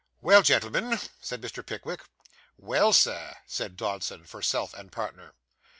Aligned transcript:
'Well, 0.19 0.41
gentlemen,' 0.41 0.99
said 1.21 1.41
Mr. 1.43 1.63
Pickwick. 1.63 2.01
'Well, 2.57 2.91
Sir,' 2.91 3.35
said 3.45 3.77
Dodson, 3.77 4.25
for 4.25 4.41
self 4.41 4.73
and 4.73 4.91
partner. 4.91 5.35